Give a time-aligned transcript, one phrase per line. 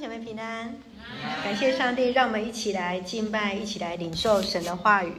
[0.00, 0.74] 姐妹平安，
[1.44, 5.12] 感谢上帝，让我们一起来敬拜，一起来领受神的话语。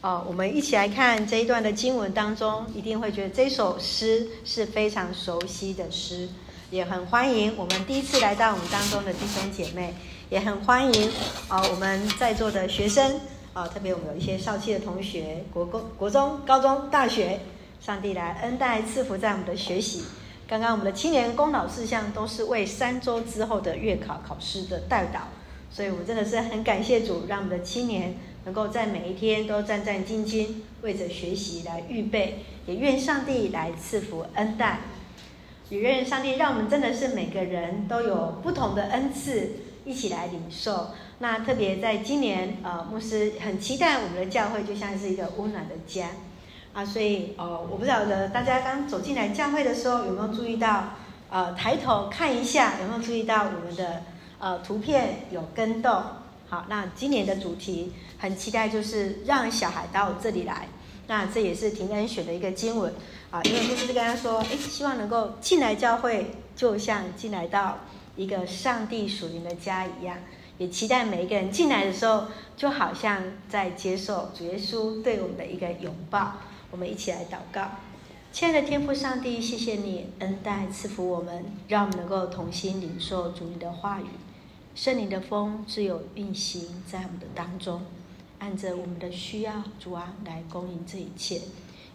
[0.00, 6.28] 哦，我们一起来看这一段的经文当中，一定会觉得这首诗是非常熟悉的诗，
[6.70, 9.92] 也很欢迎我们第一次来到我们当中的弟兄姐妹，
[10.30, 11.08] 也很欢迎
[11.48, 13.16] 啊、哦、我们在座的学生
[13.52, 17.40] 啊、哦，特别我们有一些少气的同学，国公、国中、高中、大学，
[17.80, 20.04] 上帝来恩待赐福在我们的学习。
[20.52, 25.20] 刚刚我们的青年功劳事项都是为三周之后的月考考试的代祷，
[25.74, 30.48] 所以我们真的是很感谢主，让我们的青年能够在每一天都战战兢兢，
[30.82, 34.80] 为着学习来预备，也愿上帝来赐福恩待，
[35.70, 39.52] 也愿上帝让我们真的是每个人都有不同的恩赐，
[39.86, 40.88] 一起来领受。
[41.20, 46.10] 那特别在今年，呃，牧师很期待我们的教会就像是一个温暖的家。
[46.72, 50.84] 啊，所以呃，我不晓得大家刚走进来教会的时候有没有注意到，
[51.28, 54.02] 呃，抬头看一下有没有注意到我们的
[54.38, 56.02] 呃图片有跟动。
[56.48, 60.68] 好，那今年的主题很期待，就是让小孩到这里来。
[61.08, 62.92] 那这也是廷恩选的一个经文
[63.30, 67.78] 啊，因为牧师就跟他说，诶，希望能够进来教会，就像进来到
[68.16, 70.16] 一个上帝属灵的家一样，
[70.58, 76.34] 也期待每一个人进来的时候，就好像在接受主耶稣对我们的一个拥抱。
[76.70, 77.70] 我们一起来祷告，
[78.32, 84.06] 亲爱的天父上帝，谢谢你恩待赐福我们，让我们能够同心领受主你的话语，
[84.74, 87.82] 圣灵的风自有运行在我们的当中，
[88.38, 91.42] 按着我们的需要，主啊来供应这一切，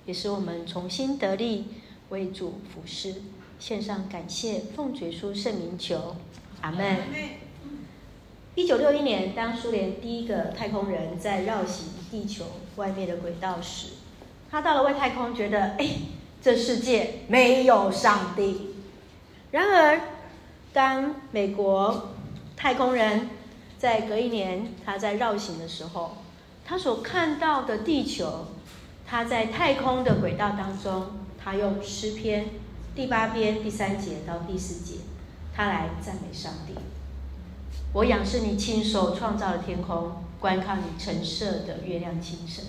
[0.05, 1.65] 也使我们重新得力，
[2.09, 3.15] 为主服侍，
[3.57, 6.15] 献上感谢，奉主耶稣圣名求，
[6.61, 6.97] 阿门。
[8.57, 12.43] 一九六一年，当苏联第一个太空人在绕行地球
[12.77, 13.89] 外面的轨道时，
[14.49, 15.87] 他到了外太空，觉得哎，
[16.41, 18.73] 这世界没有上帝。
[19.51, 20.01] 然而，
[20.73, 22.15] 当美国
[22.55, 23.29] 太空人
[23.77, 26.17] 在隔一年他在绕行的时候，
[26.65, 28.47] 他所看到的地球，
[29.05, 32.47] 他在太空的轨道当中，他用诗篇
[32.95, 35.01] 第八篇第三节到第四节，
[35.55, 36.73] 他来赞美上帝。
[37.93, 42.65] 我仰视你亲手创造的天空，观看你陈设的月亮星辰。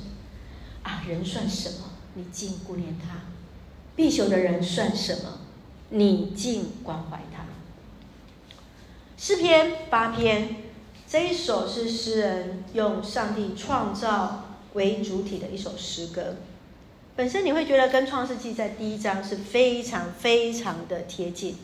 [0.82, 1.90] 啊，人算什么？
[2.14, 3.16] 你竟顾念他；
[3.94, 5.40] 必朽的人算什么？
[5.90, 7.44] 你竟关怀他。
[9.16, 10.56] 诗篇八篇
[11.06, 16.36] 这一首是诗人用上帝创造为主体的一首诗歌。
[17.16, 21.56] 本身你会觉得跟创世纪在第一章是非常非常的贴近，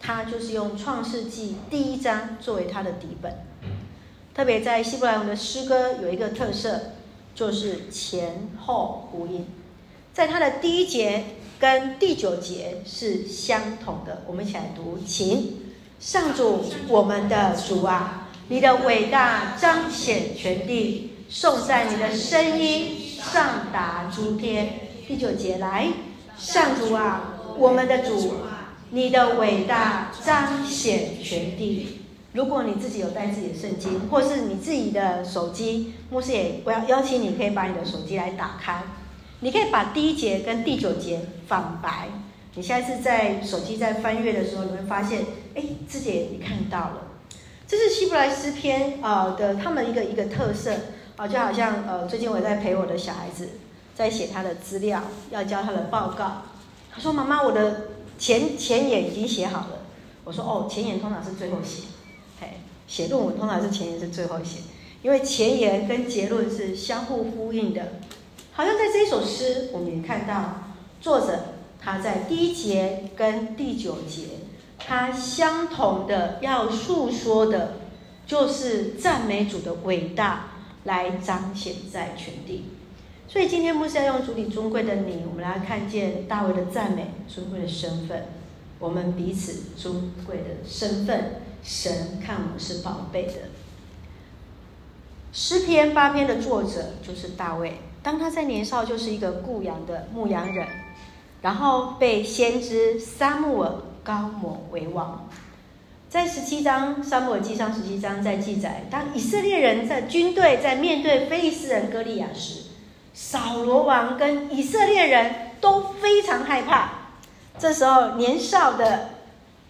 [0.00, 3.32] 他就是用创世纪第一章作为他的底本。
[4.34, 6.92] 特别在希伯来文的诗歌有一个特色。
[7.34, 9.46] 就是前后呼应，
[10.12, 11.24] 在它的第一节
[11.60, 14.22] 跟第九节是相同的。
[14.26, 15.60] 我们一起来读，请
[16.00, 24.80] 上主，我们的主啊，你的伟大彰显全地，颂赞你的声音上达诸天。
[25.06, 25.86] 第九节来，
[26.36, 28.34] 上主啊，我们的主，
[28.90, 32.00] 你的伟大彰显全地。
[32.32, 38.82] 如果你自己有带自己的圣经，或是你自己的手机，牧师也我要邀请你，可以把你的手机来打开。
[39.40, 42.08] 你可以把第一节跟第九节反白。
[42.54, 47.02] 你下一次在手机在翻阅的时候，你会发现，哎，自己也看到了。
[47.66, 50.72] 这是希伯来诗篇啊的他们一个一个特色
[51.16, 53.50] 啊，就好像呃，最近我在陪我的小孩子
[53.94, 56.42] 在写他的资料，要交他的报告。
[56.90, 57.82] 他说：“妈妈，我的
[58.18, 59.86] 前前言已经写好了。”
[60.24, 61.84] 我说：“哦，前言通常是最后写。”
[62.40, 62.48] 嘿
[62.86, 64.58] 写论文通常是前言是最后写，
[65.02, 67.92] 因为前言跟结论是相互呼应的。
[68.52, 74.40] 好像在这首诗，我们也看到作者他在第一节跟第九节，
[74.78, 77.76] 他相同的要诉说的，
[78.26, 80.50] 就是赞美主的伟大
[80.84, 82.64] 来彰显在全地。
[83.28, 88.24] 所以今天牧师要用主里尊贵的你，我们来看见大卫的赞美，尊贵的身份，
[88.78, 91.42] 我们彼此尊贵的身份。
[91.62, 93.32] 神看我们是宝贝的。
[95.32, 97.80] 诗篇八篇的作者就是大卫。
[98.02, 100.66] 当他在年少就是一个雇羊的牧羊人，
[101.42, 105.28] 然后被先知撒母耳膏抹为王。
[106.08, 112.67] 在十七章，撒母耳记上十七章在记载，当以色列人在军队在面对非利士人歌利亚时，
[113.20, 116.92] 扫罗王跟以色列人都非常害怕。
[117.58, 119.10] 这时候年少的。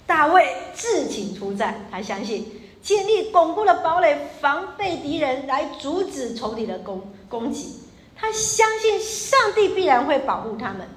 [0.06, 2.50] 大卫自请出战，他相信
[2.82, 7.80] 建立巩固的堡垒，防备敌人来阻止仇敌的攻攻击。
[8.16, 10.88] 他相信上帝必然会保护他们。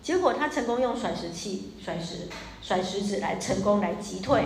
[0.00, 2.28] 结果他成功用甩石器、甩石、
[2.62, 4.44] 甩石子来成功来击退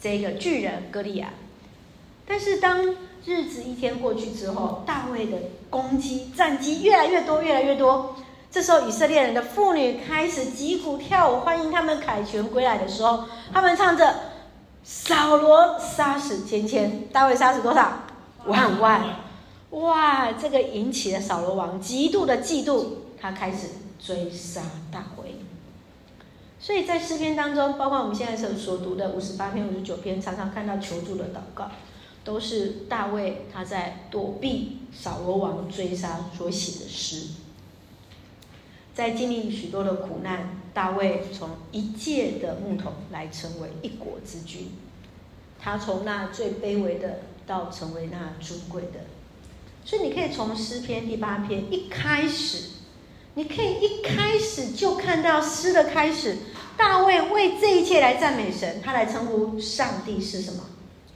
[0.00, 1.28] 这个巨人歌利亚。
[2.28, 2.84] 但是当
[3.24, 5.38] 日子一天过去之后，大卫的
[5.70, 8.14] 攻击战机越来越多，越来越多。
[8.50, 14.14] 这时候，以色列人的妇女开始击鼓跳舞，欢迎他们凯旋归来的时候，他们唱着
[14.84, 18.04] “扫罗杀死千千，大卫杀死多少？
[18.44, 19.02] 万万！”
[19.70, 22.86] 哇，这个引起了扫罗王极度的嫉妒，
[23.20, 25.36] 他开始追杀大卫。
[26.58, 31.70] 所以在诗篇当中，包括我们现在所所读的五十八篇、五十九篇，常常看到求助的祷告。
[32.28, 37.28] 都是大卫他在躲避扫罗王追杀所写的诗，
[38.94, 44.72] 在经历许多的苦难，大卫从一介的牧童来成为一国之君，
[45.58, 49.06] 他从那最卑微的到成为那尊贵的，
[49.86, 52.64] 所以你可以从诗篇第八篇一开始，
[53.36, 56.36] 你可以一开始就看到诗的开始，
[56.76, 60.62] 大卫为这一切来赞美神，他来称呼上帝是什么？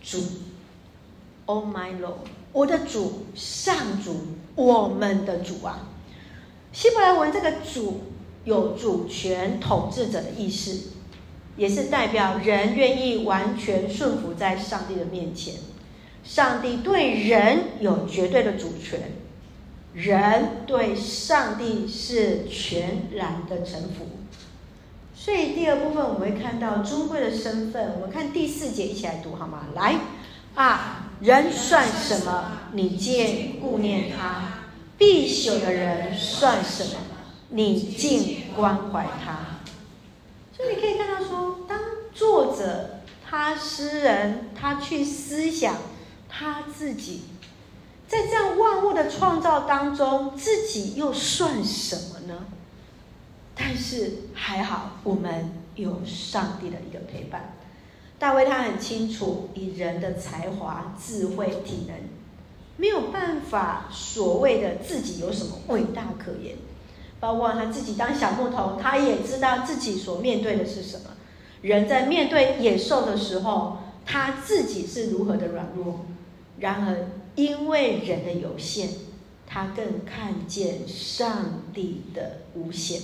[0.02, 0.18] 主。
[1.46, 4.14] Oh my Lord，我的主，上主，
[4.54, 5.88] 我们的主啊！
[6.72, 8.00] 希伯来文这个主
[8.44, 10.92] 有主权统治者的意思，
[11.56, 15.54] 也是代表人愿意完全顺服在上帝的面前。
[16.24, 19.12] 上帝对人有绝对的主权，
[19.92, 24.06] 人对上帝是全然的臣服。
[25.14, 27.94] 所以第二部分我们会看到尊贵的身份。
[27.96, 29.66] 我们看第四节，一起来读好吗？
[29.74, 29.96] 来
[30.54, 31.01] 啊！
[31.22, 32.58] 人算什么？
[32.72, 34.64] 你竟顾念他；
[34.98, 36.96] 必朽的人算什么？
[37.50, 39.60] 你竟关怀他。
[40.52, 41.78] 所以你可以看到，说当
[42.12, 45.76] 作者他诗人，他去思想
[46.28, 47.22] 他自己，
[48.08, 52.46] 在这样万物的创造当中，自己又算什么呢？
[53.54, 57.54] 但是还好，我们有上帝的一个陪伴。
[58.22, 61.96] 大卫他很清楚，以人的才华、智慧、体能，
[62.76, 66.54] 没有办法所谓的自己有什么伟大可言。
[67.18, 71.06] 包括他自己当小牧童，他也知道自己所面对的是什么。
[71.62, 76.06] 人在面对野兽的时候，他自己是如何的软弱。
[76.60, 78.88] 然而，因为人的有限，
[79.48, 83.00] 他更看见上帝的无限，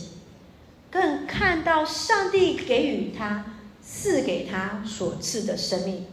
[0.92, 3.44] 更看到上帝给予他。
[4.00, 6.06] 赐给他所赐的生命，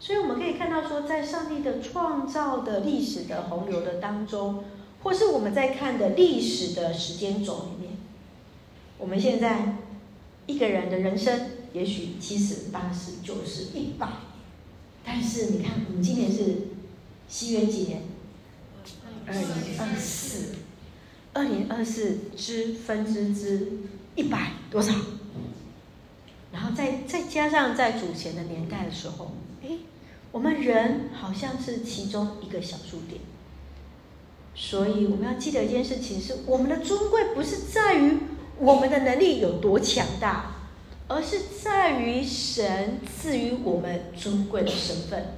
[0.00, 4.64] 所以我们可以看到说，在上帝的创造的历史的洪流的当中，
[5.04, 7.96] 或是我们在看的历史的时间轴里面，
[8.98, 9.76] 我们现在
[10.46, 14.08] 一个人的人生也许七十、八十、九十、一百，
[15.04, 16.68] 但是你看，我们今年是
[17.28, 18.02] 西元几年？
[19.24, 19.42] 二零
[19.78, 20.56] 二四，
[21.32, 23.72] 二零二四之分之之
[24.16, 24.92] 一百多少？
[26.52, 29.68] 然后再再加上在主前的年代的时候，哎，
[30.32, 33.20] 我们人好像是其中一个小数点。
[34.54, 38.18] 所以我们要记得一件事情是：我们的尊贵不是在于
[38.58, 40.56] 我们的能力有多强大，
[41.06, 45.34] 而是在于神赐予我们尊贵的身份。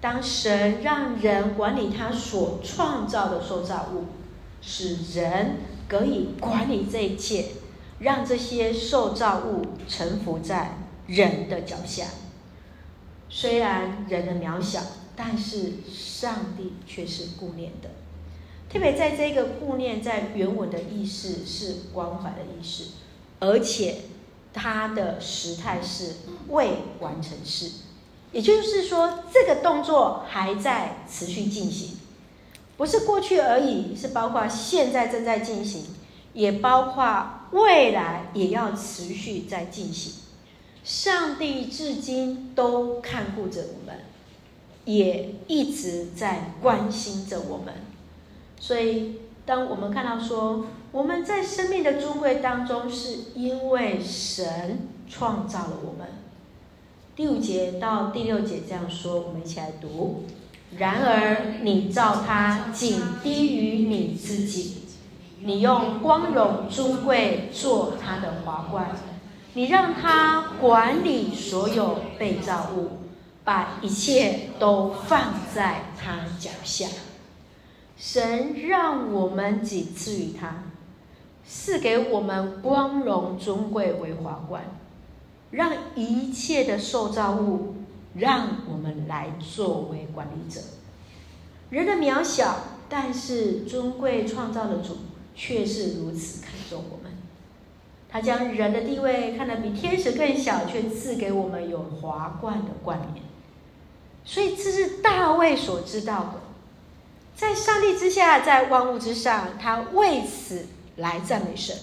[0.00, 4.06] 当神让人管理他所创造的受造物，
[4.60, 5.56] 使人
[5.88, 7.46] 可以管理这一切。
[8.00, 12.06] 让这些受造物臣服在人的脚下。
[13.28, 14.80] 虽然人的渺小，
[15.14, 17.90] 但是上帝却是顾念的。
[18.68, 22.90] 特别在这个顾念，在原文的意思是关怀的意思，
[23.38, 23.96] 而且
[24.52, 26.14] 它的时态是
[26.48, 27.70] 未完成式，
[28.32, 31.98] 也就是说，这个动作还在持续进行，
[32.76, 35.84] 不是过去而已，是包括现在正在进行。
[36.32, 40.14] 也包括未来也要持续在进行。
[40.82, 44.00] 上帝至今都看顾着我们，
[44.84, 47.74] 也一直在关心着我们。
[48.58, 56.08] 所以，当我们看到说我们在生命的尊贵当中，是因为神创造了我们。
[57.14, 60.24] 第五节到第六节这样说，我们一起来读：
[60.78, 64.76] 然而你造他仅低于你自己。
[65.42, 68.90] 你用光荣尊贵做他的华冠，
[69.54, 72.98] 你让他管理所有被造物，
[73.42, 76.86] 把一切都放在他脚下。
[77.96, 80.64] 神让我们仅次于他，
[81.46, 84.64] 赐给我们光荣尊贵为华冠，
[85.50, 87.76] 让一切的受造物
[88.14, 90.60] 让我们来作为管理者。
[91.70, 92.56] 人的渺小，
[92.90, 94.96] 但是尊贵创造的主。
[95.42, 97.10] 却是如此看重我们，
[98.10, 103.24] 他将人的地位看得比天使更小，却赐给我们有华冠的冠冕。
[104.22, 106.40] 所以这是大卫所知道的，
[107.34, 110.66] 在上帝之下，在万物之上，他为此
[110.96, 111.74] 来赞美神，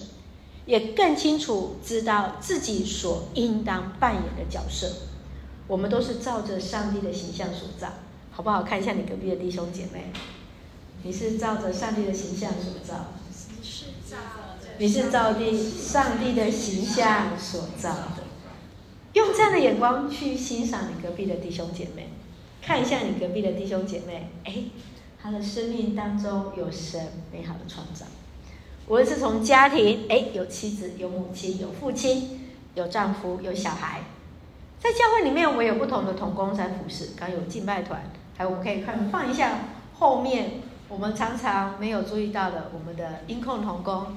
[0.64, 4.88] 也更清楚知道自己所应当扮演的角色。
[5.66, 7.88] 我们都是照着上帝的形象所造，
[8.30, 8.62] 好不好？
[8.62, 10.12] 看一下你隔壁的弟兄姐妹，
[11.02, 13.06] 你是照着上帝的形象所造，
[14.78, 18.24] 你是照地上帝的形象所造的。
[19.14, 22.08] 用这样的眼光去欣赏你隔壁的弟兄姐妹，
[22.62, 24.54] 看一下你隔壁的弟兄姐妹，哎，
[25.20, 27.00] 他的生命当中有神
[27.32, 28.06] 美好的创造。
[28.86, 34.02] 无论是从家庭，哎，有妻子，有母亲，有父亲，有丈夫，有小孩。
[34.78, 38.00] 在教会里面，我有不同的同工在服侍，刚有敬拜团，
[38.36, 39.60] 还有我们可以看放一下
[39.98, 44.16] 后面，我们常常没有注意到的，我们的音控同工，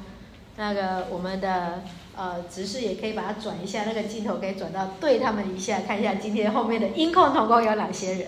[0.56, 1.84] 那个我们的
[2.16, 8.28] 呃执事也可以把它转一下，那个镜头可以转到对他们一下，看一下今天后面的音控同工有哪些人。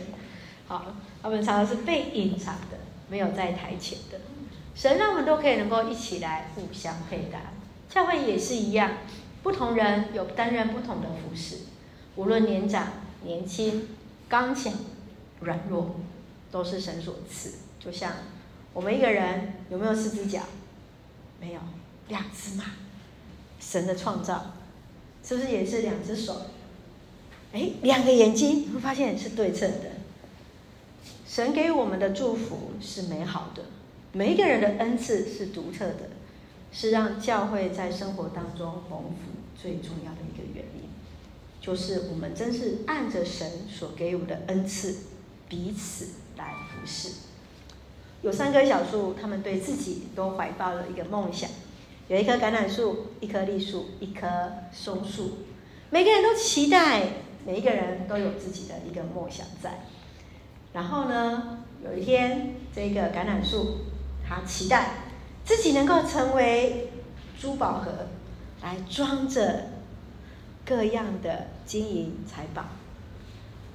[0.68, 0.88] 好，
[1.22, 4.20] 他们常常是被隐藏的，没有在台前的。
[4.76, 7.40] 神让我们都可以能够一起来互相配搭，
[7.90, 8.92] 教会也是一样，
[9.42, 11.60] 不同人有担任不同的服侍。
[12.16, 12.88] 无论年长、
[13.24, 13.88] 年轻、
[14.28, 14.74] 刚强、
[15.40, 15.96] 软弱，
[16.52, 17.54] 都是神所赐。
[17.80, 18.14] 就像
[18.74, 20.42] 我们一个人有没有四只脚？
[21.40, 21.60] 没有，
[22.08, 22.66] 两只嘛。
[23.60, 24.54] 神的创造
[25.24, 26.42] 是不是也是两只手？
[27.54, 29.92] 哎，两个眼睛，会发现是对称的。
[31.26, 33.64] 神给我们的祝福是美好的，
[34.12, 36.10] 每一个人的恩赐是独特的，
[36.72, 40.90] 是让教会在生活当中丰富最重要的一个原因。
[41.62, 44.98] 就是我们真是按着神所给我们的恩赐，
[45.48, 47.10] 彼此来服侍。
[48.24, 51.50] 有三棵小树，他们对自己都怀抱了一个梦想。
[52.08, 54.28] 有一棵橄榄树，一棵栗树，一棵
[54.72, 55.40] 松树。
[55.92, 57.04] 每个人都期待，
[57.46, 59.82] 每一个人都有自己的一个梦想在。
[60.74, 63.80] 然后呢，有一天，这个橄榄树，
[64.28, 65.04] 他期待
[65.46, 66.90] 自己能够成为
[67.40, 67.92] 珠宝盒，
[68.64, 69.66] 来装着。
[70.66, 72.64] 各样的金银财宝，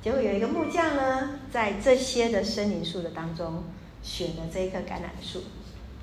[0.02, 3.62] 结果有一个木匠呢，在这些的森林树的当中，
[4.08, 5.44] 选了这一棵橄榄树，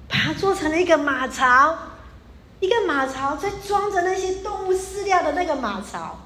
[0.08, 1.76] 把它做成了一个马槽，
[2.60, 6.20] 一个马槽在装着那些动物饲料的那个马槽。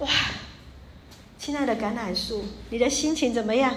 [0.00, 0.08] 哇，
[1.38, 3.72] 亲爱的橄榄树，你的心情怎么样？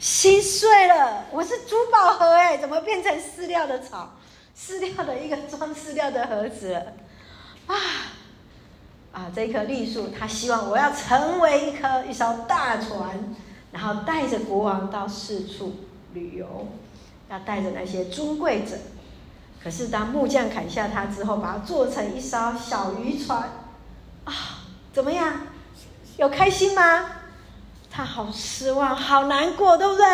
[0.00, 4.16] 心碎了，我是珠宝盒哎，怎么变成饲料的草？
[4.58, 6.92] 饲料的一个装饲料的盒子了
[7.68, 7.76] 啊！
[9.12, 13.18] 啊，这一棵栗树，他希望我要成为一棵一艘大船，
[13.78, 15.72] 然后带着国王到四处
[16.12, 16.66] 旅游，
[17.30, 18.76] 要带着那些尊贵者。
[19.62, 23.50] 可是当木匠砍下它之后，把它做成一艘小渔船，
[24.24, 24.34] 啊，
[24.92, 25.42] 怎么样？
[26.16, 27.06] 有开心吗？
[27.88, 30.04] 他好失望，好难过，对不对？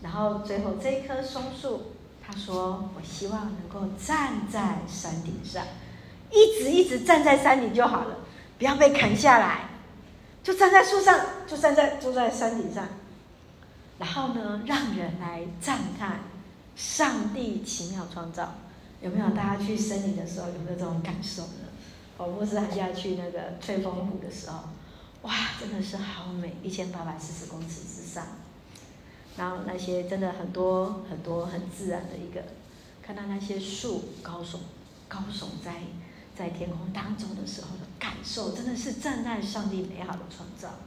[0.00, 1.92] 然后最后这一棵松树，
[2.26, 5.62] 他说：“我希望能够站在山顶上。”
[6.32, 8.16] 一直一直站在山顶就好了，
[8.56, 9.68] 不要被砍下来，
[10.42, 12.88] 就站在树上，就站在坐在山顶上，
[13.98, 16.20] 然后呢，让人来赞叹
[16.74, 18.54] 上帝奇妙创造。
[19.00, 19.30] 有没有？
[19.30, 21.68] 大家去森林的时候有没有这种感受呢？
[22.16, 24.60] 我牧师寒假去那个翠峰湖的时候，
[25.22, 28.24] 哇，真的是好美，一千八百四十公尺之上，
[29.36, 32.42] 然后那些真的很多很多很自然的一个，
[33.00, 34.58] 看到那些树高耸
[35.08, 35.72] 高耸在。
[36.36, 40.80] 在天空当中的时候的感受，真的是赞叹上帝美好的创造。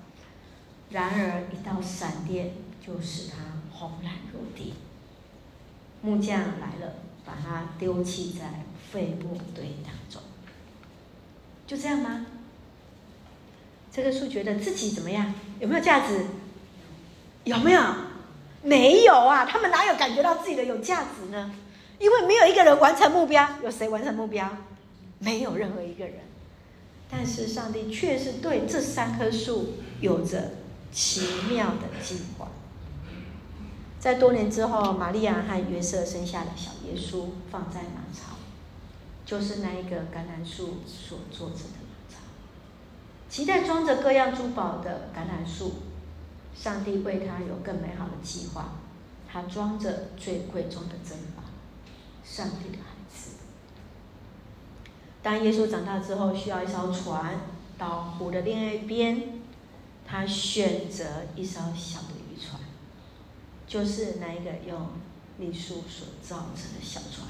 [0.89, 2.53] 然而，一道闪电
[2.85, 3.37] 就使它
[3.77, 4.73] 轰然入地。
[6.01, 10.21] 木匠来了，把它丢弃在废木堆当中。
[11.65, 12.27] 就这样吗？
[13.91, 15.33] 这棵树觉得自己怎么样？
[15.59, 16.25] 有没有价值？
[17.43, 17.81] 有没有？
[18.61, 19.45] 没有啊！
[19.45, 21.51] 他们哪有感觉到自己的有价值呢？
[21.97, 23.47] 因为没有一个人完成目标。
[23.63, 24.47] 有谁完成目标？
[25.25, 26.19] 没有任何一个人，
[27.09, 30.51] 但是上帝却是对这三棵树有着
[30.91, 32.49] 奇妙的计划。
[33.99, 38.35] 在多年之后，玛利亚和约瑟生下了小耶稣，放在马槽，
[39.25, 42.19] 就是那一个橄榄树所做成的马槽。
[43.27, 45.73] 期待装着各样珠宝的橄榄树，
[46.55, 48.75] 上帝为他有更美好的计划，
[49.27, 51.41] 他装着最贵重的珍宝，
[52.23, 52.94] 上帝的爱。
[55.25, 57.39] 当耶稣长大之后，需要一艘船
[57.79, 59.41] 到湖的另外一边，
[60.07, 62.61] 他选择一艘小的渔船，
[63.65, 64.89] 就是那一个用
[65.39, 67.29] 栗树所造成的小船。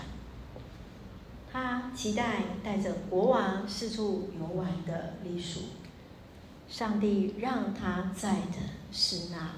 [1.54, 5.62] 他期待带着国王四处游玩的黎属。
[6.68, 8.58] 上帝让他在的
[8.92, 9.52] 是那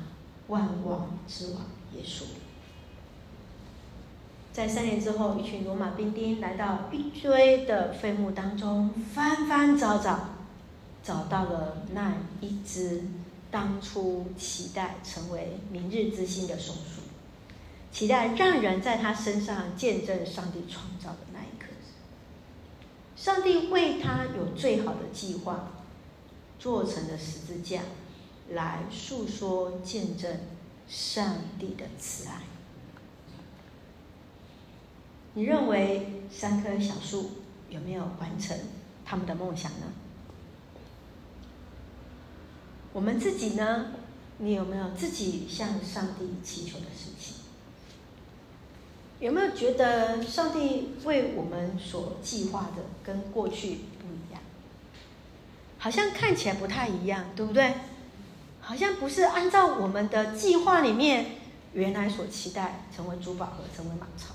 [0.49, 1.61] 万王之王
[1.95, 2.25] 耶稣。
[4.57, 10.29] 在三年之后，一群罗马兵丁来到一堆的废墓当中，翻翻找找，
[11.03, 13.03] 找到了那一只
[13.51, 17.01] 当初期待成为明日之星的松鼠，
[17.91, 21.67] 期待让人在他身上见证上帝创造的那一刻。
[23.15, 25.73] 上帝为他有最好的计划。
[26.57, 27.81] 做成的十字架，
[28.49, 30.35] 来诉说见证
[30.87, 32.41] 上帝的慈爱。
[35.37, 37.29] 你认为三棵小树
[37.69, 38.57] 有没有完成
[39.05, 39.85] 他们的梦想呢？
[42.91, 43.91] 我们自己呢？
[44.39, 47.35] 你有没有自己向上帝祈求的事情？
[49.19, 54.41] 有没有觉得上帝为我们所计划的跟过去不一样？
[55.77, 57.75] 好像看起来不太一样，对不对？
[58.59, 61.27] 好像不是按照我们的计划里面
[61.73, 64.33] 原来所期待成为珠宝盒，成为马超，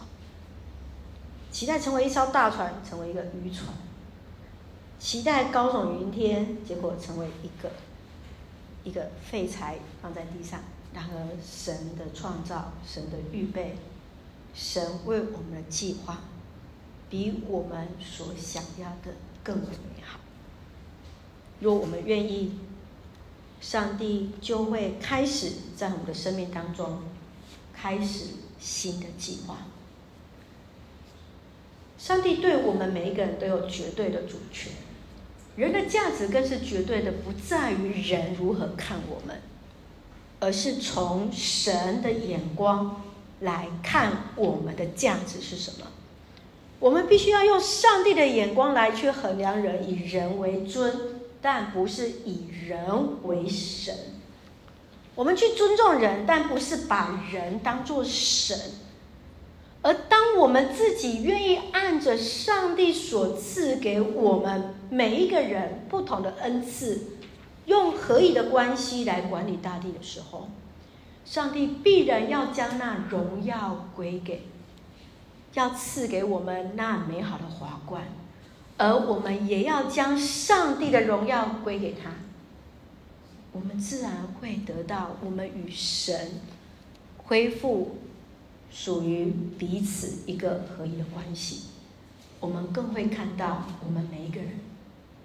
[1.52, 3.68] 期待成为一艘大船，成为一个渔船，
[4.98, 7.70] 期待高耸云天，结果成为一个
[8.82, 10.60] 一个废材放在地上。
[10.94, 13.76] 然而，神的创造，神的预备，
[14.54, 16.20] 神为我们的计划，
[17.08, 20.18] 比我们所想要的更为美好。
[21.60, 22.58] 若我们愿意，
[23.60, 26.98] 上帝就会开始在我们的生命当中
[27.72, 28.26] 开始
[28.58, 29.58] 新的计划。
[32.02, 34.72] 上帝对我们每一个人都有绝对的主权，
[35.54, 39.40] 人的价值更是绝对的，不在于人如何看我们，
[40.40, 43.04] 而是从神的眼光
[43.38, 45.86] 来看我们的价值是什么。
[46.80, 50.92] 我们必须要用上帝的眼光来去衡量人，以人为尊。
[51.40, 53.94] 但不是以人为神，
[55.14, 58.58] 我们去尊重人，但不是把人当作神。
[59.82, 67.18] 而当我们自己愿意按着上帝所赐给我们每一个人不同的恩赐，
[67.66, 70.48] 用合一的关系来管理大地的时候，
[71.24, 74.42] 上帝必然要将那荣耀归给，
[75.54, 78.04] 要赐给我们那美好的华冠。
[78.78, 82.10] 而我们也要将上帝的荣耀归给他，
[83.52, 86.40] 我们自然会得到我们与神
[87.18, 87.96] 恢复
[88.72, 91.68] 属于彼此一个合一的关系。
[92.40, 94.60] 我们更会看到我们每一个人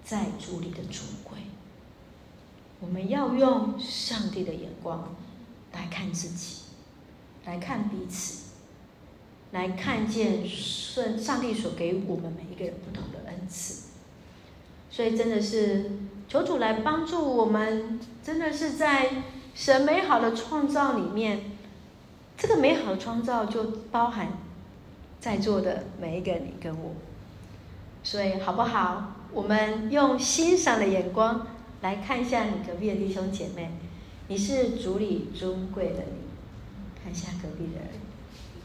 [0.04, 1.38] 在主里的尊贵。
[2.80, 5.16] 我们要用上帝的眼光
[5.72, 6.62] 来看自己，
[7.44, 8.44] 来看彼此。
[9.50, 13.84] 来看见上上帝所给我们每一个人不同的恩赐，
[14.90, 15.90] 所以真的是
[16.28, 19.22] 求主来帮助我们，真的是在
[19.54, 21.52] 神美好的创造里面，
[22.38, 24.28] 这个美好的创造就包含
[25.20, 26.92] 在座的每一个你跟我，
[28.04, 29.16] 所以好不好？
[29.32, 31.48] 我们用欣赏的眼光
[31.82, 33.72] 来看一下你隔壁的弟兄姐妹，
[34.28, 37.88] 你是主里尊贵的你，看一下隔壁的人。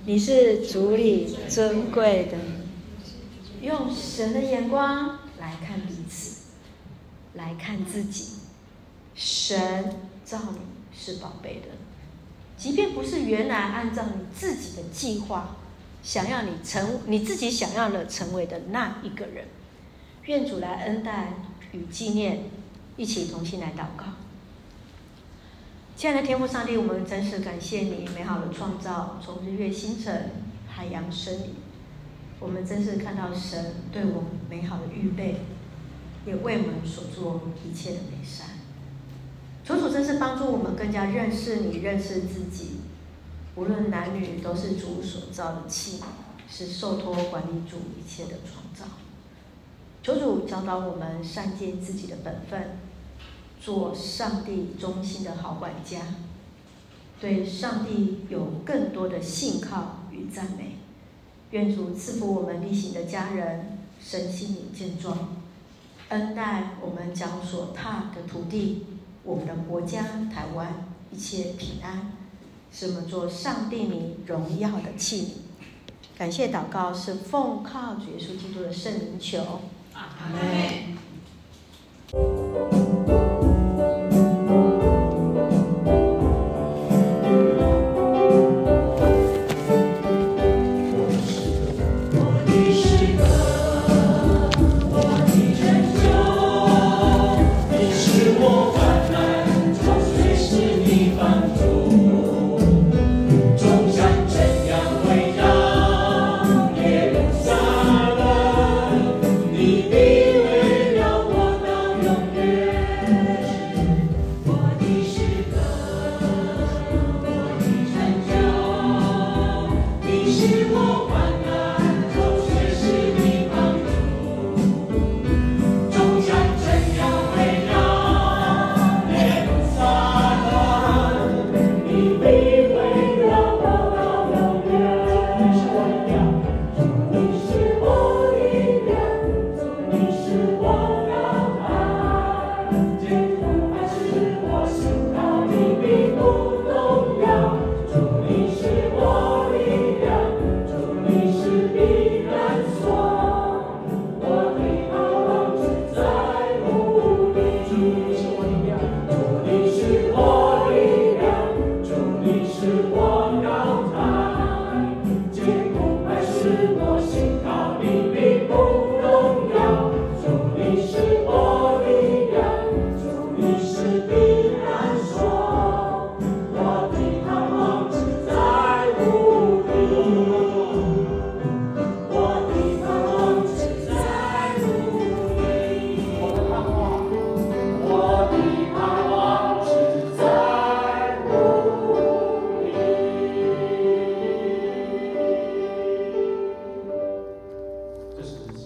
[0.06, 6.52] 你是主里尊贵的你，用神的眼光来看彼此，
[7.34, 8.34] 来看自己。
[9.16, 10.60] 神造你
[10.96, 11.68] 是宝贝的，
[12.64, 15.58] 即便不是原来按照你自己的计划，
[16.02, 19.48] 想要你成你自己想要的成为的那一个人。
[20.28, 21.34] 愿主来恩待
[21.74, 22.46] 与纪念，
[22.96, 24.06] 一起同心来祷告。
[25.98, 30.32] 亲爱的天父上帝，我们真是感谢你美好的创造，从日月星辰、
[30.66, 31.56] 海洋生灵，
[32.40, 35.42] 我们真是看到神对我们美好的预备，
[36.26, 38.63] 也为我们所做一切的美善。
[39.66, 42.78] 求主真是帮助我们更加认识你、认识自己。
[43.56, 46.02] 无论男女，都是主所造的器，
[46.50, 48.86] 是受托管理主一切的创造。
[50.02, 52.78] 求主教导我们善尽自己的本分。
[53.62, 56.02] 做上帝忠心的好管家，
[57.22, 60.80] 对上帝有更多的信靠与赞美。
[61.52, 65.38] 愿主赐福我们力行的家人，身心灵健壮，
[66.10, 68.86] 恩待我们脚所踏的土地，
[69.24, 70.02] 我们的国家
[70.34, 72.12] 台湾一切平安，
[72.72, 75.28] 是我们做上帝名荣耀的器皿。
[76.18, 79.62] 感谢祷告是奉靠主耶稣基督的圣灵求，
[79.94, 80.44] 阿门。